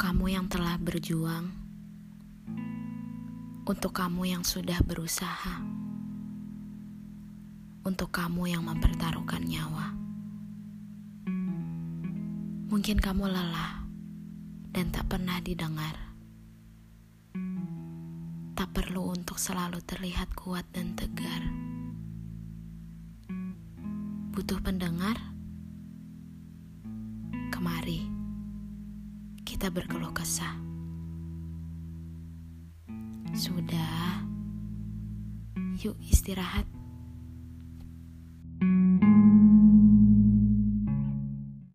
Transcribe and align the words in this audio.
kamu 0.00 0.32
yang 0.32 0.48
telah 0.48 0.80
berjuang, 0.80 1.52
untuk 3.68 3.92
kamu 3.92 4.32
yang 4.32 4.40
sudah 4.40 4.80
berusaha, 4.80 5.60
untuk 7.84 8.08
kamu 8.08 8.48
yang 8.48 8.64
mempertaruhkan 8.64 9.44
nyawa. 9.44 9.92
Mungkin 12.72 12.96
kamu 12.96 13.28
lelah 13.28 13.84
dan 14.72 14.88
tak 14.88 15.04
pernah 15.04 15.36
didengar. 15.44 15.92
Tak 18.56 18.72
perlu 18.72 19.12
untuk 19.12 19.36
selalu 19.36 19.84
terlihat 19.84 20.32
kuat 20.32 20.64
dan 20.72 20.96
tegar. 20.96 21.44
Butuh 24.32 24.64
pendengar? 24.64 25.20
Kemari, 27.52 28.19
kita 29.60 29.76
berkeluh 29.76 30.08
kesah. 30.16 30.56
Sudah, 33.36 34.24
yuk 35.76 36.00
istirahat. 36.00 36.64